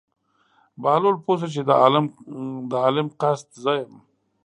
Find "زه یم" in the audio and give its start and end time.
3.63-3.93